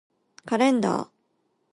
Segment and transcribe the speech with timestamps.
[0.45, 1.09] カレンダー